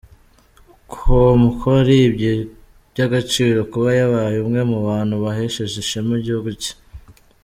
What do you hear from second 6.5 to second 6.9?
cye.